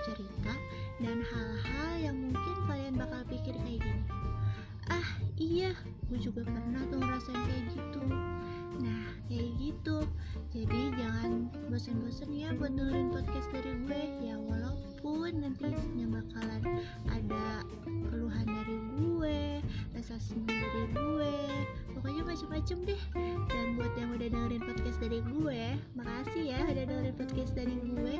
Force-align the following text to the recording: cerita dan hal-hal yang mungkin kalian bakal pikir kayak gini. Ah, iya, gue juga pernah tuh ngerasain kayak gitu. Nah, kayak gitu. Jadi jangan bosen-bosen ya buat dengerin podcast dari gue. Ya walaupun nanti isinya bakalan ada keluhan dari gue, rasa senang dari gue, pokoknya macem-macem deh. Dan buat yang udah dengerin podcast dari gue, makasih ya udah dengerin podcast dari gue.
cerita 0.00 0.54
dan 1.00 1.18
hal-hal 1.20 1.90
yang 2.00 2.16
mungkin 2.30 2.56
kalian 2.68 2.94
bakal 2.96 3.20
pikir 3.28 3.54
kayak 3.56 3.80
gini. 3.82 4.04
Ah, 4.90 5.08
iya, 5.38 5.72
gue 6.10 6.18
juga 6.18 6.42
pernah 6.44 6.82
tuh 6.90 6.98
ngerasain 6.98 7.38
kayak 7.38 7.64
gitu. 7.76 8.02
Nah, 8.82 9.04
kayak 9.28 9.50
gitu. 9.60 9.98
Jadi 10.52 10.80
jangan 10.96 11.48
bosen-bosen 11.72 12.30
ya 12.32 12.52
buat 12.56 12.72
dengerin 12.74 13.12
podcast 13.12 13.48
dari 13.54 13.72
gue. 13.88 14.02
Ya 14.26 14.36
walaupun 14.36 15.30
nanti 15.40 15.72
isinya 15.72 16.20
bakalan 16.20 16.62
ada 17.08 17.64
keluhan 18.10 18.46
dari 18.48 18.76
gue, 18.98 19.40
rasa 19.96 20.16
senang 20.20 20.50
dari 20.50 20.84
gue, 20.92 21.36
pokoknya 21.96 22.22
macem-macem 22.26 22.78
deh. 22.84 23.02
Dan 23.48 23.80
buat 23.80 23.92
yang 23.96 24.12
udah 24.12 24.28
dengerin 24.28 24.62
podcast 24.62 24.98
dari 25.00 25.20
gue, 25.24 25.62
makasih 25.96 26.44
ya 26.52 26.60
udah 26.68 26.84
dengerin 26.84 27.16
podcast 27.16 27.52
dari 27.56 27.76
gue. 27.80 28.16